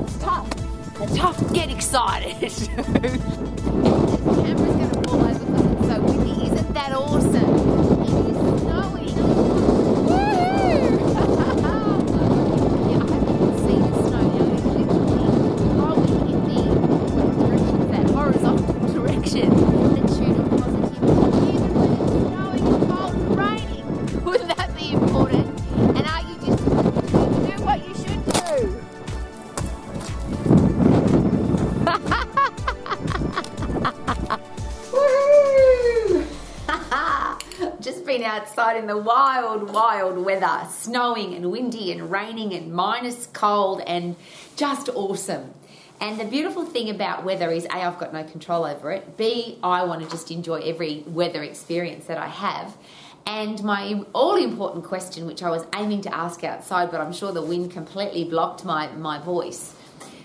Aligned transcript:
It's 0.00 0.16
tough. 0.18 0.48
The 0.98 1.06
tough 1.14 1.52
get 1.52 1.70
excited. 1.70 2.52
outside 38.32 38.78
in 38.78 38.86
the 38.86 38.96
wild, 38.96 39.70
wild 39.74 40.16
weather, 40.16 40.66
snowing 40.70 41.34
and 41.34 41.50
windy 41.52 41.92
and 41.92 42.10
raining 42.10 42.54
and 42.54 42.72
minus 42.72 43.26
cold 43.34 43.82
and 43.86 44.16
just 44.56 44.88
awesome. 44.88 45.52
And 46.00 46.18
the 46.18 46.24
beautiful 46.24 46.64
thing 46.64 46.88
about 46.88 47.24
weather 47.24 47.50
is 47.50 47.66
A, 47.66 47.84
I've 47.84 47.98
got 47.98 48.14
no 48.14 48.24
control 48.24 48.64
over 48.64 48.90
it. 48.90 49.18
B, 49.18 49.58
I 49.62 49.84
want 49.84 50.02
to 50.02 50.08
just 50.08 50.30
enjoy 50.30 50.60
every 50.62 51.04
weather 51.06 51.42
experience 51.42 52.06
that 52.06 52.16
I 52.16 52.28
have. 52.28 52.74
And 53.26 53.62
my 53.62 54.02
all 54.14 54.36
important 54.36 54.84
question, 54.84 55.26
which 55.26 55.42
I 55.42 55.50
was 55.50 55.66
aiming 55.76 56.00
to 56.02 56.14
ask 56.14 56.42
outside, 56.42 56.90
but 56.90 57.02
I'm 57.02 57.12
sure 57.12 57.32
the 57.32 57.42
wind 57.42 57.70
completely 57.70 58.24
blocked 58.24 58.64
my, 58.64 58.88
my 58.92 59.18
voice, 59.22 59.74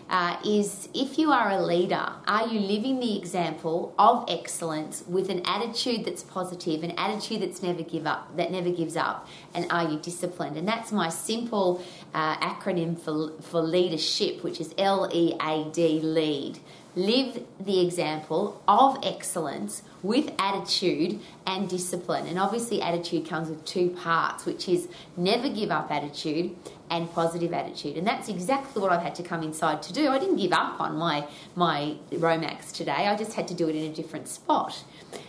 uh, 0.09 0.37
is 0.45 0.87
if 0.93 1.17
you 1.17 1.31
are 1.31 1.51
a 1.51 1.61
leader, 1.61 2.13
are 2.27 2.47
you 2.47 2.59
living 2.59 2.99
the 2.99 3.17
example 3.17 3.93
of 3.99 4.25
excellence 4.29 5.03
with 5.07 5.29
an 5.29 5.41
attitude 5.45 6.05
that's 6.05 6.23
positive, 6.23 6.83
an 6.83 6.91
attitude 6.91 7.41
that's 7.41 7.61
never 7.61 7.83
give 7.83 8.07
up, 8.07 8.35
that 8.37 8.51
never 8.51 8.69
gives 8.69 8.95
up, 8.95 9.27
and 9.53 9.69
are 9.71 9.89
you 9.89 9.99
disciplined? 9.99 10.57
And 10.57 10.67
that's 10.67 10.91
my 10.91 11.09
simple 11.09 11.83
uh, 12.13 12.37
acronym 12.37 12.97
for 12.97 13.31
for 13.41 13.61
leadership, 13.61 14.43
which 14.43 14.61
is 14.61 14.73
L 14.77 15.09
E 15.13 15.35
A 15.41 15.69
D, 15.71 15.99
lead. 16.01 16.59
Live 16.97 17.45
the 17.59 17.79
example 17.85 18.59
of 18.67 18.97
excellence 19.03 19.83
with 20.01 20.31
attitude 20.39 21.19
and 21.45 21.69
discipline. 21.69 22.25
And 22.25 22.39
obviously, 22.39 22.81
attitude 22.81 23.29
comes 23.29 23.49
with 23.49 23.63
two 23.65 23.91
parts, 23.91 24.47
which 24.47 24.67
is 24.67 24.87
never 25.15 25.47
give 25.47 25.69
up 25.69 25.91
attitude 25.91 26.55
and 26.89 27.13
positive 27.13 27.53
attitude. 27.53 27.97
And 27.97 28.07
that's 28.07 28.29
exactly 28.29 28.81
what 28.81 28.91
I've 28.91 29.03
had 29.03 29.13
to 29.13 29.21
come 29.21 29.43
inside 29.43 29.83
to 29.83 29.93
do. 29.93 30.09
I 30.09 30.17
didn't 30.17 30.37
give 30.37 30.51
up 30.51 30.81
on 30.81 30.97
my 30.97 31.27
my 31.55 31.97
Romax 32.09 32.71
today. 32.71 32.91
I 33.07 33.15
just 33.15 33.33
had 33.33 33.47
to 33.49 33.53
do 33.53 33.69
it 33.69 33.75
in 33.75 33.91
a 33.91 33.93
different 33.93 34.27
spot. 34.27 34.83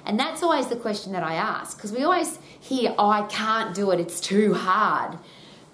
And 0.07 0.19
that's 0.19 0.43
always 0.43 0.69
the 0.69 0.77
question 0.77 1.13
that 1.13 1.23
I 1.23 1.35
ask 1.35 1.77
because 1.77 1.93
we 1.93 2.03
always 2.03 2.39
hear, 2.59 2.95
"Oh, 2.97 3.11
I 3.11 3.27
can't 3.27 3.75
do 3.75 3.91
it. 3.91 4.01
It's 4.01 4.21
too 4.23 4.55
hard." 4.55 5.19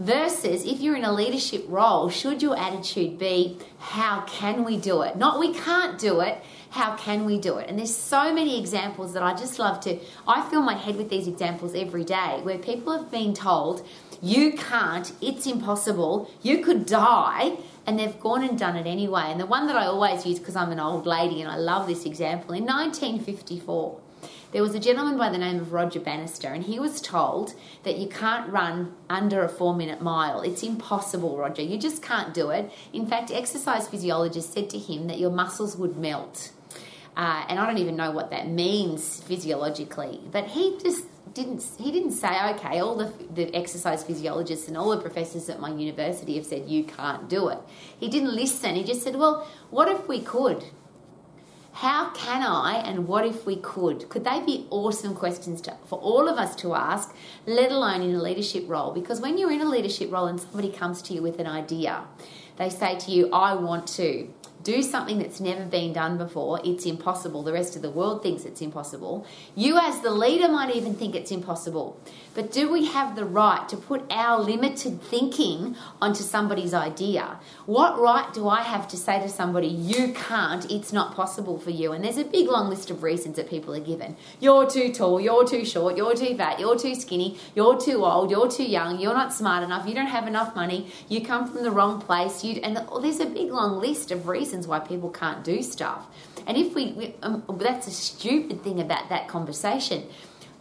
Versus 0.00 0.64
if 0.64 0.80
you're 0.80 0.96
in 0.96 1.04
a 1.04 1.12
leadership 1.12 1.64
role, 1.68 2.10
should 2.10 2.42
your 2.42 2.58
attitude 2.58 3.16
be, 3.16 3.58
how 3.78 4.22
can 4.22 4.64
we 4.64 4.76
do 4.76 5.02
it? 5.02 5.16
Not 5.16 5.38
we 5.38 5.54
can't 5.54 6.00
do 6.00 6.20
it, 6.20 6.42
how 6.70 6.96
can 6.96 7.24
we 7.24 7.38
do 7.38 7.58
it? 7.58 7.68
And 7.68 7.78
there's 7.78 7.94
so 7.94 8.34
many 8.34 8.58
examples 8.58 9.12
that 9.12 9.22
I 9.22 9.34
just 9.34 9.60
love 9.60 9.78
to, 9.82 10.00
I 10.26 10.48
fill 10.50 10.62
my 10.62 10.74
head 10.74 10.96
with 10.96 11.10
these 11.10 11.28
examples 11.28 11.76
every 11.76 12.02
day 12.02 12.40
where 12.42 12.58
people 12.58 12.92
have 12.98 13.08
been 13.12 13.34
told, 13.34 13.86
you 14.20 14.54
can't, 14.54 15.12
it's 15.20 15.46
impossible, 15.46 16.28
you 16.42 16.58
could 16.58 16.86
die, 16.86 17.56
and 17.86 17.96
they've 17.96 18.18
gone 18.18 18.42
and 18.42 18.58
done 18.58 18.74
it 18.74 18.88
anyway. 18.88 19.26
And 19.26 19.40
the 19.40 19.46
one 19.46 19.68
that 19.68 19.76
I 19.76 19.86
always 19.86 20.26
use 20.26 20.40
because 20.40 20.56
I'm 20.56 20.72
an 20.72 20.80
old 20.80 21.06
lady 21.06 21.40
and 21.40 21.48
I 21.48 21.56
love 21.56 21.86
this 21.86 22.04
example, 22.04 22.54
in 22.54 22.64
1954, 22.64 24.00
there 24.54 24.62
was 24.62 24.72
a 24.72 24.78
gentleman 24.78 25.18
by 25.18 25.30
the 25.30 25.36
name 25.36 25.58
of 25.58 25.72
Roger 25.72 25.98
Bannister, 25.98 26.46
and 26.46 26.62
he 26.62 26.78
was 26.78 27.00
told 27.00 27.54
that 27.82 27.98
you 27.98 28.06
can't 28.06 28.48
run 28.52 28.94
under 29.10 29.42
a 29.42 29.48
four 29.48 29.74
minute 29.74 30.00
mile. 30.00 30.42
It's 30.42 30.62
impossible, 30.62 31.36
Roger. 31.36 31.60
You 31.60 31.76
just 31.76 32.00
can't 32.00 32.32
do 32.32 32.50
it. 32.50 32.70
In 32.92 33.04
fact, 33.04 33.32
exercise 33.32 33.88
physiologists 33.88 34.54
said 34.54 34.70
to 34.70 34.78
him 34.78 35.08
that 35.08 35.18
your 35.18 35.32
muscles 35.32 35.76
would 35.76 35.96
melt. 35.96 36.52
Uh, 37.16 37.44
and 37.48 37.58
I 37.58 37.66
don't 37.66 37.78
even 37.78 37.96
know 37.96 38.12
what 38.12 38.30
that 38.30 38.48
means 38.48 39.20
physiologically, 39.24 40.20
but 40.30 40.46
he 40.46 40.78
just 40.80 41.06
didn't 41.32 41.64
he 41.76 41.90
didn't 41.90 42.12
say 42.12 42.50
okay 42.50 42.78
all 42.78 42.94
the, 42.94 43.12
the 43.34 43.52
exercise 43.56 44.04
physiologists 44.04 44.68
and 44.68 44.76
all 44.76 44.90
the 44.90 45.00
professors 45.00 45.48
at 45.48 45.58
my 45.58 45.68
university 45.68 46.36
have 46.36 46.46
said 46.46 46.68
you 46.68 46.84
can't 46.84 47.28
do 47.28 47.48
it 47.48 47.58
he 47.98 48.08
didn't 48.08 48.32
listen 48.32 48.76
he 48.76 48.84
just 48.84 49.02
said 49.02 49.16
well 49.16 49.44
what 49.70 49.88
if 49.88 50.06
we 50.06 50.20
could 50.20 50.64
how 51.74 52.10
can 52.10 52.42
I 52.42 52.76
and 52.76 53.08
what 53.08 53.26
if 53.26 53.44
we 53.44 53.56
could? 53.56 54.08
Could 54.08 54.22
they 54.22 54.40
be 54.40 54.68
awesome 54.70 55.12
questions 55.12 55.60
to, 55.62 55.76
for 55.86 55.98
all 55.98 56.28
of 56.28 56.38
us 56.38 56.54
to 56.56 56.72
ask, 56.74 57.12
let 57.46 57.72
alone 57.72 58.00
in 58.00 58.14
a 58.14 58.22
leadership 58.22 58.64
role? 58.68 58.92
Because 58.92 59.20
when 59.20 59.36
you're 59.38 59.50
in 59.50 59.60
a 59.60 59.68
leadership 59.68 60.12
role 60.12 60.26
and 60.26 60.38
somebody 60.38 60.70
comes 60.70 61.02
to 61.02 61.14
you 61.14 61.20
with 61.20 61.40
an 61.40 61.48
idea, 61.48 62.04
they 62.58 62.70
say 62.70 62.96
to 63.00 63.10
you, 63.10 63.28
I 63.32 63.54
want 63.54 63.88
to 63.88 64.32
do 64.62 64.82
something 64.82 65.18
that's 65.18 65.40
never 65.40 65.64
been 65.64 65.92
done 65.92 66.16
before, 66.16 66.60
it's 66.64 66.86
impossible. 66.86 67.42
The 67.42 67.52
rest 67.52 67.74
of 67.74 67.82
the 67.82 67.90
world 67.90 68.22
thinks 68.22 68.44
it's 68.44 68.62
impossible. 68.62 69.26
You, 69.56 69.76
as 69.76 70.00
the 70.00 70.12
leader, 70.12 70.48
might 70.48 70.74
even 70.74 70.94
think 70.94 71.16
it's 71.16 71.32
impossible. 71.32 72.00
But 72.34 72.50
do 72.50 72.70
we 72.70 72.86
have 72.86 73.14
the 73.14 73.24
right 73.24 73.68
to 73.68 73.76
put 73.76 74.04
our 74.10 74.40
limited 74.40 75.00
thinking 75.00 75.76
onto 76.00 76.22
somebody's 76.22 76.74
idea? 76.74 77.38
What 77.66 77.98
right 77.98 78.32
do 78.34 78.48
I 78.48 78.62
have 78.62 78.88
to 78.88 78.96
say 78.96 79.20
to 79.20 79.28
somebody, 79.28 79.68
you 79.68 80.12
can't, 80.12 80.68
it's 80.70 80.92
not 80.92 81.14
possible 81.14 81.58
for 81.58 81.70
you? 81.70 81.92
And 81.92 82.04
there's 82.04 82.18
a 82.18 82.24
big 82.24 82.48
long 82.48 82.68
list 82.68 82.90
of 82.90 83.02
reasons 83.02 83.36
that 83.36 83.48
people 83.48 83.74
are 83.74 83.80
given. 83.80 84.16
You're 84.40 84.68
too 84.68 84.92
tall, 84.92 85.20
you're 85.20 85.46
too 85.46 85.64
short, 85.64 85.96
you're 85.96 86.16
too 86.16 86.36
fat, 86.36 86.58
you're 86.58 86.78
too 86.78 86.94
skinny, 86.94 87.38
you're 87.54 87.80
too 87.80 88.04
old, 88.04 88.30
you're 88.30 88.50
too 88.50 88.64
young, 88.64 88.98
you're 88.98 89.14
not 89.14 89.32
smart 89.32 89.62
enough, 89.62 89.86
you 89.86 89.94
don't 89.94 90.06
have 90.06 90.26
enough 90.26 90.56
money, 90.56 90.90
you 91.08 91.24
come 91.24 91.50
from 91.50 91.62
the 91.62 91.70
wrong 91.70 92.00
place, 92.00 92.42
you 92.42 92.60
and 92.62 92.76
there's 93.00 93.20
a 93.20 93.26
big 93.26 93.50
long 93.50 93.80
list 93.80 94.10
of 94.10 94.26
reasons 94.26 94.66
why 94.66 94.80
people 94.80 95.10
can't 95.10 95.44
do 95.44 95.62
stuff. 95.62 96.06
And 96.46 96.56
if 96.56 96.74
we, 96.74 96.92
we 96.92 97.14
um, 97.22 97.44
that's 97.60 97.86
a 97.86 97.90
stupid 97.90 98.62
thing 98.62 98.80
about 98.80 99.08
that 99.08 99.28
conversation. 99.28 100.04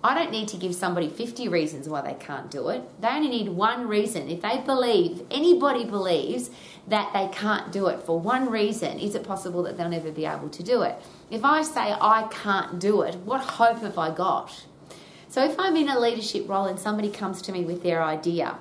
I 0.03 0.13
don't 0.13 0.31
need 0.31 0.49
to 0.49 0.57
give 0.57 0.75
somebody 0.75 1.07
50 1.07 1.47
reasons 1.47 1.87
why 1.87 2.01
they 2.01 2.15
can't 2.15 2.51
do 2.51 2.67
it. 2.69 2.81
They 3.01 3.07
only 3.07 3.29
need 3.29 3.47
one 3.49 3.87
reason. 3.87 4.29
If 4.29 4.41
they 4.41 4.57
believe, 4.57 5.21
anybody 5.31 5.85
believes 5.85 6.49
that 6.87 7.13
they 7.13 7.29
can't 7.29 7.71
do 7.71 7.87
it 7.87 8.03
for 8.03 8.19
one 8.19 8.49
reason, 8.49 8.99
is 8.99 9.15
it 9.15 9.23
possible 9.23 9.63
that 9.63 9.77
they'll 9.77 9.87
never 9.87 10.11
be 10.11 10.25
able 10.25 10.49
to 10.49 10.61
do 10.61 10.81
it? 10.81 10.97
If 11.31 11.45
I 11.45 11.61
say 11.61 11.95
I 11.99 12.27
can't 12.29 12.79
do 12.79 13.01
it, 13.01 13.15
what 13.17 13.41
hope 13.41 13.79
have 13.79 13.97
I 13.97 14.13
got? 14.13 14.65
So 15.29 15.43
if 15.43 15.57
I'm 15.57 15.77
in 15.77 15.87
a 15.87 15.97
leadership 15.97 16.49
role 16.49 16.65
and 16.65 16.77
somebody 16.77 17.09
comes 17.09 17.41
to 17.43 17.53
me 17.53 17.63
with 17.63 17.81
their 17.81 18.03
idea, 18.03 18.57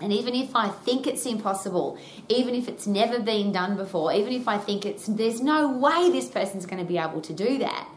and 0.00 0.12
even 0.12 0.34
if 0.34 0.54
I 0.54 0.68
think 0.68 1.06
it's 1.06 1.24
impossible, 1.24 1.98
even 2.28 2.54
if 2.54 2.68
it's 2.68 2.86
never 2.86 3.18
been 3.18 3.50
done 3.50 3.76
before, 3.76 4.12
even 4.12 4.34
if 4.34 4.46
I 4.46 4.58
think 4.58 4.84
it's 4.84 5.06
there's 5.06 5.40
no 5.40 5.72
way 5.72 6.10
this 6.10 6.28
person's 6.28 6.66
going 6.66 6.80
to 6.80 6.84
be 6.84 6.98
able 6.98 7.22
to 7.22 7.32
do 7.32 7.58
that, 7.58 7.88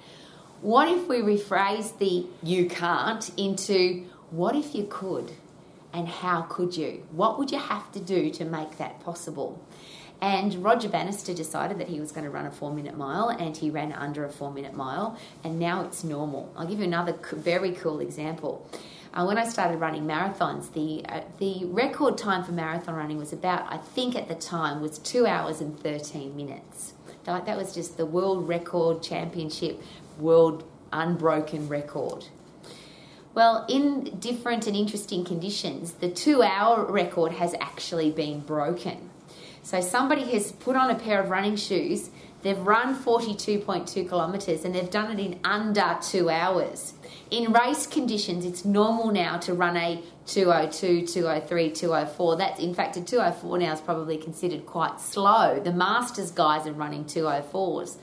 what 0.61 0.89
if 0.89 1.07
we 1.07 1.17
rephrase 1.17 1.97
the 1.99 2.27
you 2.43 2.65
can't 2.67 3.29
into 3.37 4.05
what 4.31 4.55
if 4.55 4.75
you 4.75 4.85
could? 4.89 5.31
And 5.91 6.07
how 6.07 6.41
could 6.43 6.77
you? 6.77 7.03
What 7.11 7.39
would 7.39 7.51
you 7.51 7.57
have 7.57 7.91
to 7.93 7.99
do 7.99 8.29
to 8.31 8.45
make 8.45 8.77
that 8.77 8.99
possible? 8.99 9.59
And 10.21 10.53
Roger 10.55 10.89
Bannister 10.89 11.33
decided 11.33 11.79
that 11.79 11.87
he 11.87 11.99
was 11.99 12.11
going 12.11 12.25
to 12.25 12.29
run 12.29 12.45
a 12.45 12.51
four 12.51 12.71
minute 12.71 12.97
mile 12.97 13.29
and 13.29 13.55
he 13.55 13.69
ran 13.69 13.93
under 13.93 14.25
a 14.25 14.29
four 14.29 14.51
minute 14.51 14.75
mile, 14.75 15.17
and 15.43 15.57
now 15.57 15.83
it's 15.83 16.03
normal. 16.03 16.53
I'll 16.55 16.67
give 16.67 16.79
you 16.79 16.85
another 16.85 17.17
very 17.33 17.71
cool 17.71 18.01
example. 18.01 18.69
Uh, 19.13 19.25
when 19.25 19.39
I 19.39 19.47
started 19.47 19.79
running 19.79 20.03
marathons, 20.03 20.71
the 20.73 21.03
uh, 21.11 21.21
the 21.39 21.65
record 21.65 22.17
time 22.17 22.43
for 22.43 22.51
marathon 22.51 22.95
running 22.95 23.17
was 23.17 23.33
about, 23.33 23.71
I 23.71 23.77
think 23.77 24.15
at 24.15 24.27
the 24.27 24.35
time, 24.35 24.81
was 24.81 24.99
two 24.99 25.25
hours 25.25 25.61
and 25.61 25.79
13 25.79 26.35
minutes. 26.35 26.93
Like 27.25 27.45
that 27.45 27.57
was 27.57 27.73
just 27.73 27.97
the 27.97 28.05
world 28.05 28.47
record 28.47 29.03
championship, 29.03 29.81
world 30.19 30.63
unbroken 30.91 31.67
record. 31.67 32.25
Well, 33.33 33.65
in 33.69 34.19
different 34.19 34.67
and 34.67 34.75
interesting 34.75 35.23
conditions, 35.23 35.93
the 35.93 36.09
two 36.09 36.41
hour 36.41 36.83
record 36.85 37.33
has 37.33 37.55
actually 37.61 38.11
been 38.11 38.39
broken. 38.41 39.09
So 39.61 39.81
somebody 39.81 40.23
has 40.31 40.51
put 40.51 40.75
on 40.75 40.89
a 40.89 40.95
pair 40.95 41.21
of 41.21 41.29
running 41.29 41.55
shoes, 41.55 42.09
they've 42.41 42.57
run 42.57 42.95
42.2 42.95 44.09
kilometres, 44.09 44.65
and 44.65 44.73
they've 44.73 44.89
done 44.89 45.11
it 45.11 45.23
in 45.23 45.39
under 45.43 45.97
two 46.01 46.29
hours. 46.29 46.93
In 47.29 47.53
race 47.53 47.85
conditions, 47.85 48.45
it's 48.45 48.65
normal 48.65 49.11
now 49.11 49.37
to 49.37 49.53
run 49.53 49.77
a 49.77 50.01
202, 50.25 51.05
203, 51.05 51.71
204. 51.71 52.35
That's 52.37 52.59
in 52.59 52.73
fact 52.73 52.97
a 52.97 53.01
204 53.01 53.59
now 53.59 53.73
is 53.73 53.81
probably 53.81 54.17
considered 54.17 54.65
quite 54.65 54.99
slow. 54.99 55.59
The 55.59 55.71
Masters 55.71 56.31
guys 56.31 56.65
are 56.65 56.73
running 56.73 57.05
204s. 57.05 57.97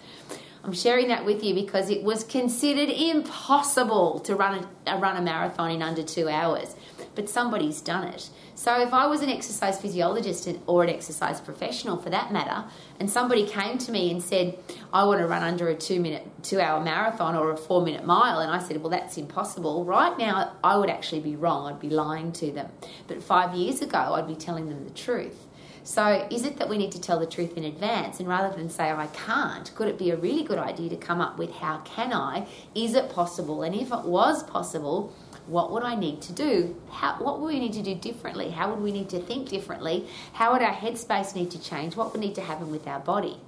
I'm 0.67 0.73
sharing 0.73 1.07
that 1.09 1.25
with 1.25 1.45
you 1.45 1.55
because 1.55 1.91
it 1.91 2.03
was 2.03 2.25
considered 2.25 2.89
impossible 2.89 4.19
to 4.25 4.35
run 4.35 4.67
a, 4.89 4.99
run 4.99 5.17
a 5.17 5.23
marathon 5.23 5.71
in 5.71 5.81
under 5.81 6.03
two 6.03 6.29
hours. 6.29 6.75
but 7.15 7.29
somebody's 7.31 7.81
done 7.81 8.09
it. 8.09 8.29
So 8.57 8.83
if 8.83 8.93
I 8.93 9.07
was 9.07 9.23
an 9.23 9.31
exercise 9.31 9.81
physiologist 9.81 10.49
or 10.67 10.83
an 10.83 10.91
exercise 10.91 11.41
professional 11.41 11.99
for 11.99 12.11
that 12.11 12.33
matter, 12.33 12.65
and 12.99 13.09
somebody 13.09 13.47
came 13.47 13.79
to 13.79 13.93
me 13.93 14.11
and 14.11 14.21
said, 14.21 14.59
I 14.93 15.05
want 15.05 15.21
to 15.21 15.29
run 15.29 15.45
under 15.45 15.69
a 15.69 15.75
two 15.77 16.01
minute, 16.01 16.27
two 16.43 16.59
hour 16.59 16.83
marathon 16.83 17.37
or 17.37 17.53
a 17.53 17.57
four 17.57 17.85
minute 17.85 18.05
mile, 18.05 18.41
and 18.41 18.51
I 18.51 18.59
said, 18.59 18.81
Well, 18.83 18.91
that's 18.91 19.17
impossible. 19.17 19.85
Right 19.85 20.19
now, 20.19 20.57
I 20.65 20.77
would 20.77 20.91
actually 20.91 21.21
be 21.21 21.37
wrong. 21.37 21.73
I'd 21.73 21.79
be 21.79 21.91
lying 21.91 22.33
to 22.33 22.51
them. 22.51 22.71
But 23.07 23.23
five 23.23 23.55
years 23.55 23.83
ago, 23.83 24.15
I'd 24.15 24.27
be 24.27 24.35
telling 24.35 24.69
them 24.69 24.83
the 24.83 24.91
truth. 24.91 25.47
So, 25.87 26.27
is 26.33 26.44
it 26.44 26.56
that 26.56 26.69
we 26.69 26.79
need 26.79 26.91
to 26.93 27.00
tell 27.00 27.21
the 27.21 27.27
truth 27.27 27.56
in 27.56 27.62
advance 27.62 28.19
and 28.19 28.29
rather 28.29 28.53
than 28.53 28.69
say, 28.69 28.91
I 28.91 29.06
can't, 29.06 29.73
could 29.77 29.87
it 29.87 29.97
be 29.97 30.11
a 30.11 30.17
really 30.17 30.43
good 30.43 30.59
idea 30.59 30.91
to 30.91 30.97
come 30.97 31.21
up 31.21 31.38
with 31.38 31.53
how 31.53 31.79
can 31.85 32.12
I? 32.12 32.49
Is 32.75 32.94
it 32.97 33.09
possible? 33.09 33.62
And 33.62 33.73
if 33.73 33.93
it 33.93 34.03
was 34.03 34.43
possible, 34.43 35.15
what 35.47 35.71
would 35.71 35.85
I 35.85 35.94
need 35.94 36.23
to 36.23 36.33
do? 36.33 36.75
How, 36.91 37.15
what 37.23 37.41
would 37.41 37.47
we 37.47 37.61
need 37.61 37.73
to 37.75 37.85
do 37.85 37.94
differently? 37.94 38.50
How 38.50 38.69
would 38.69 38.83
we 38.83 38.91
need 38.91 39.09
to 39.11 39.21
think 39.21 39.49
differently? 39.49 40.09
How 40.33 40.53
would 40.53 40.61
our 40.61 40.75
headspace 40.75 41.37
need 41.37 41.53
to 41.53 41.62
change? 41.62 41.94
What 41.94 42.11
would 42.12 42.21
need 42.21 42.35
to 42.35 42.43
happen 42.43 42.73
with 42.73 42.89
our 42.89 42.99
body? 42.99 43.39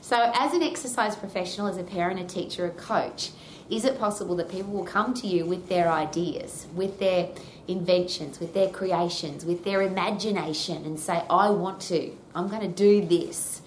So, 0.00 0.32
as 0.34 0.54
an 0.54 0.62
exercise 0.62 1.16
professional, 1.16 1.66
as 1.66 1.76
a 1.76 1.84
parent, 1.84 2.18
a 2.18 2.24
teacher, 2.24 2.64
a 2.64 2.70
coach, 2.70 3.32
is 3.70 3.84
it 3.84 3.98
possible 3.98 4.36
that 4.36 4.50
people 4.50 4.72
will 4.72 4.84
come 4.84 5.14
to 5.14 5.26
you 5.26 5.46
with 5.46 5.68
their 5.68 5.90
ideas, 5.90 6.66
with 6.74 6.98
their 6.98 7.28
inventions, 7.66 8.38
with 8.38 8.52
their 8.52 8.68
creations, 8.68 9.44
with 9.44 9.64
their 9.64 9.82
imagination 9.82 10.84
and 10.84 11.00
say, 11.00 11.22
I 11.30 11.50
want 11.50 11.80
to, 11.82 12.12
I'm 12.34 12.48
going 12.48 12.60
to 12.60 12.68
do 12.68 13.04
this? 13.06 13.62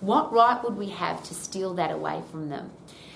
What 0.00 0.32
right 0.32 0.62
would 0.62 0.76
we 0.76 0.90
have 0.90 1.22
to 1.24 1.34
steal 1.34 1.74
that 1.74 1.90
away 1.90 2.22
from 2.30 2.48
them? 2.48 2.70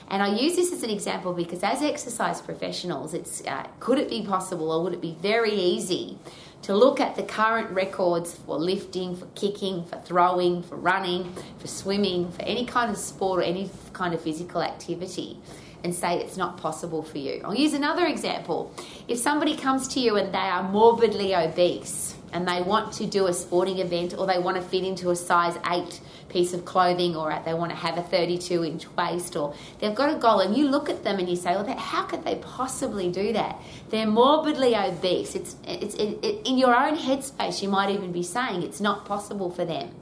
And 0.09 0.23
I 0.23 0.35
use 0.35 0.57
this 0.57 0.71
as 0.73 0.83
an 0.83 0.91
example 0.91 1.33
because, 1.33 1.63
as 1.63 1.83
exercise 1.83 2.43
professionals, 2.43 3.15
it's 3.15 3.43
uh, 3.47 3.67
could 3.81 3.99
it 3.99 4.11
be 4.11 4.23
possible 4.23 4.71
or 4.71 4.85
would 4.85 4.93
it 4.93 5.01
be 5.01 5.17
very 5.23 5.53
easy 5.53 6.19
to 6.63 6.77
look 6.77 7.01
at 7.01 7.17
the 7.17 7.23
current 7.23 7.71
records 7.71 8.35
for 8.35 8.59
lifting, 8.59 9.17
for 9.17 9.27
kicking, 9.35 9.85
for 9.85 9.97
throwing, 10.05 10.63
for 10.63 10.77
running, 10.77 11.33
for 11.59 11.69
swimming, 11.69 12.31
for 12.33 12.43
any 12.43 12.67
kind 12.67 12.91
of 12.91 12.99
sport 12.99 13.41
or 13.41 13.43
any 13.43 13.71
kind 13.95 14.13
of 14.13 14.21
physical 14.21 14.63
activity? 14.63 15.39
And 15.85 15.95
say 15.95 16.19
it's 16.19 16.37
not 16.37 16.57
possible 16.57 17.03
for 17.03 17.19
you. 17.19 17.43
I'll 17.45 17.55
use 17.55 17.75
another 17.75 18.07
example. 18.07 18.75
If 19.07 19.19
somebody 19.19 19.57
comes 19.57 19.87
to 19.89 20.01
you 20.01 20.17
and 20.17 20.35
they 20.35 20.39
are 20.39 20.63
morbidly 20.63 21.35
obese 21.35 22.17
and 22.33 22.49
they 22.49 22.63
want 22.63 22.93
to 22.95 23.07
do 23.07 23.27
a 23.27 23.35
sporting 23.35 23.79
event 23.79 24.15
or 24.19 24.27
they 24.27 24.39
want 24.39 24.57
to 24.57 24.63
fit 24.63 24.83
into 24.83 25.11
a 25.11 25.17
size 25.17 25.57
8 25.71 26.01
piece 26.31 26.53
of 26.53 26.65
clothing 26.65 27.15
or 27.15 27.39
they 27.45 27.55
want 27.55 27.71
to 27.71 27.77
have 27.77 27.97
a 27.97 28.03
32 28.03 28.65
inch 28.65 28.91
waist 28.97 29.37
or 29.37 29.55
they've 29.79 29.95
got 29.95 30.13
a 30.13 30.19
goal 30.19 30.41
and 30.41 30.57
you 30.57 30.69
look 30.69 30.89
at 30.89 31.05
them 31.05 31.21
and 31.21 31.29
you 31.29 31.37
say, 31.37 31.55
well, 31.55 31.77
how 31.77 32.03
could 32.05 32.25
they 32.25 32.35
possibly 32.37 33.09
do 33.09 33.33
that? 33.35 33.61
They're 33.91 34.07
morbidly 34.07 34.75
obese. 34.75 35.37
It's, 35.37 35.55
it's 35.65 35.95
it, 35.95 36.19
it, 36.25 36.47
in 36.47 36.59
your 36.59 36.75
own 36.75 36.97
headspace, 36.97 37.63
you 37.63 37.69
might 37.69 37.91
even 37.91 38.11
be 38.11 38.25
saying 38.25 38.63
it's 38.63 38.81
not 38.81 39.05
possible 39.05 39.51
for 39.51 39.65
them. 39.65 39.95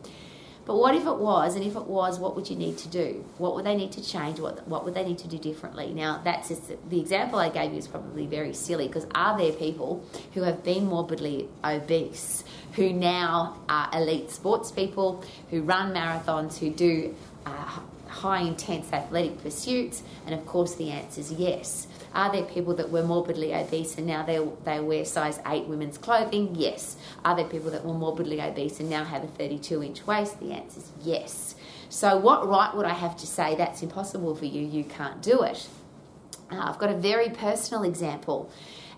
But 0.64 0.76
what 0.76 0.94
if 0.94 1.06
it 1.06 1.16
was? 1.16 1.56
And 1.56 1.64
if 1.64 1.74
it 1.74 1.86
was, 1.86 2.18
what 2.18 2.36
would 2.36 2.48
you 2.48 2.56
need 2.56 2.78
to 2.78 2.88
do? 2.88 3.24
What 3.38 3.54
would 3.54 3.66
they 3.66 3.74
need 3.74 3.92
to 3.92 4.04
change? 4.04 4.38
What, 4.38 4.66
what 4.68 4.84
would 4.84 4.94
they 4.94 5.04
need 5.04 5.18
to 5.18 5.28
do 5.28 5.38
differently? 5.38 5.92
Now, 5.92 6.20
that's 6.22 6.48
just, 6.48 6.72
the 6.88 7.00
example 7.00 7.38
I 7.38 7.48
gave 7.48 7.72
you 7.72 7.78
is 7.78 7.88
probably 7.88 8.26
very 8.26 8.54
silly 8.54 8.86
because 8.86 9.06
are 9.14 9.36
there 9.36 9.52
people 9.52 10.04
who 10.34 10.42
have 10.42 10.62
been 10.62 10.86
morbidly 10.86 11.48
obese 11.64 12.44
who 12.74 12.92
now 12.92 13.56
are 13.68 13.90
elite 13.92 14.30
sports 14.30 14.70
people, 14.70 15.22
who 15.50 15.62
run 15.62 15.92
marathons, 15.94 16.58
who 16.58 16.70
do 16.70 17.14
uh, 17.46 17.80
high 18.12 18.42
intense 18.42 18.92
athletic 18.92 19.42
pursuits? 19.42 20.02
And 20.26 20.34
of 20.34 20.46
course, 20.46 20.74
the 20.74 20.90
answer 20.90 21.20
is 21.20 21.32
yes. 21.32 21.86
Are 22.14 22.30
there 22.30 22.44
people 22.44 22.74
that 22.74 22.90
were 22.90 23.02
morbidly 23.02 23.54
obese 23.54 23.96
and 23.96 24.06
now 24.06 24.22
they, 24.22 24.38
they 24.64 24.80
wear 24.80 25.04
size 25.04 25.40
8 25.46 25.66
women's 25.66 25.98
clothing? 25.98 26.54
Yes. 26.54 26.96
Are 27.24 27.34
there 27.34 27.46
people 27.46 27.70
that 27.70 27.84
were 27.84 27.94
morbidly 27.94 28.40
obese 28.40 28.80
and 28.80 28.90
now 28.90 29.04
have 29.04 29.24
a 29.24 29.28
32 29.28 29.82
inch 29.82 30.06
waist? 30.06 30.38
The 30.40 30.52
answer 30.52 30.80
is 30.80 30.92
yes. 31.02 31.54
So, 31.88 32.16
what 32.16 32.48
right 32.48 32.74
would 32.74 32.86
I 32.86 32.94
have 32.94 33.16
to 33.18 33.26
say 33.26 33.54
that's 33.54 33.82
impossible 33.82 34.34
for 34.34 34.46
you? 34.46 34.62
You 34.62 34.84
can't 34.84 35.22
do 35.22 35.42
it. 35.42 35.68
Uh, 36.50 36.56
I've 36.56 36.78
got 36.78 36.90
a 36.90 36.96
very 36.96 37.30
personal 37.30 37.82
example. 37.82 38.50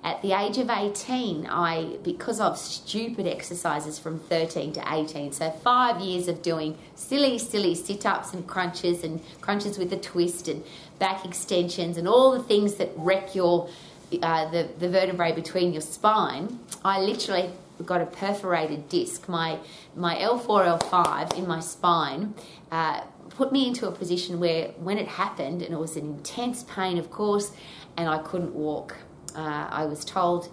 At 0.05 0.21
the 0.21 0.33
age 0.39 0.59
of 0.59 0.69
18, 0.69 1.47
I, 1.47 1.97
because 2.03 2.39
of 2.39 2.59
stupid 2.59 3.27
exercises 3.27 3.99
from 3.99 4.19
13 4.19 4.75
to 4.75 4.85
18, 4.87 5.33
so 5.33 5.51
five 5.51 5.99
years 6.03 6.29
of 6.29 6.43
doing 6.43 6.77
silly, 6.95 7.39
silly 7.39 7.75
sit 7.75 8.05
ups 8.05 8.35
and 8.35 8.47
crunches 8.47 9.03
and 9.03 9.23
crunches 9.41 9.79
with 9.79 9.91
a 9.95 9.97
twist 9.97 10.47
and 10.47 10.63
back 10.99 11.25
extensions 11.25 11.97
and 11.97 12.07
all 12.07 12.33
the 12.33 12.43
things 12.43 12.75
that 12.75 12.91
wreck 12.97 13.35
your, 13.35 13.71
uh, 14.23 14.51
the, 14.51 14.69
the 14.79 14.91
vertebrae 14.91 15.33
between 15.33 15.73
your 15.73 15.81
spine, 15.81 16.59
I 16.85 17.01
literally 17.01 17.49
got 17.87 18.03
a 18.03 18.07
perforated 18.07 18.91
disc. 18.91 19.27
My, 19.27 19.59
my 19.97 20.17
L4, 20.17 20.81
L5 20.81 21.39
in 21.39 21.49
my 21.49 21.61
spine 21.61 22.35
uh, 22.71 23.01
put 23.31 23.53
me 23.53 23.67
into 23.67 23.89
a 23.89 23.91
position 23.91 24.39
where 24.39 24.69
when 24.73 24.99
it 24.99 25.09
happened, 25.09 25.63
and 25.63 25.73
it 25.73 25.79
was 25.79 25.97
an 25.97 26.05
intense 26.05 26.63
pain, 26.65 26.99
of 26.99 27.11
course, 27.11 27.53
and 27.97 28.07
I 28.07 28.19
couldn't 28.19 28.55
walk 28.55 28.97
uh, 29.35 29.69
I 29.71 29.85
was 29.87 30.05
told 30.05 30.49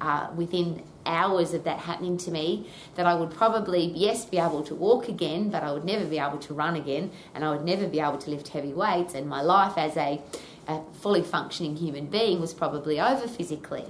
uh, 0.00 0.28
within 0.36 0.82
hours 1.04 1.54
of 1.54 1.64
that 1.64 1.78
happening 1.78 2.18
to 2.18 2.30
me 2.30 2.68
that 2.96 3.06
I 3.06 3.14
would 3.14 3.30
probably, 3.30 3.84
yes, 3.94 4.24
be 4.24 4.38
able 4.38 4.62
to 4.64 4.74
walk 4.74 5.08
again, 5.08 5.50
but 5.50 5.62
I 5.62 5.72
would 5.72 5.84
never 5.84 6.04
be 6.04 6.18
able 6.18 6.38
to 6.38 6.54
run 6.54 6.76
again, 6.76 7.10
and 7.34 7.44
I 7.44 7.50
would 7.52 7.64
never 7.64 7.86
be 7.86 8.00
able 8.00 8.18
to 8.18 8.30
lift 8.30 8.48
heavy 8.48 8.72
weights, 8.72 9.14
and 9.14 9.28
my 9.28 9.42
life 9.42 9.78
as 9.78 9.96
a, 9.96 10.20
a 10.66 10.80
fully 11.00 11.22
functioning 11.22 11.76
human 11.76 12.06
being 12.06 12.40
was 12.40 12.52
probably 12.52 13.00
over 13.00 13.28
physically. 13.28 13.86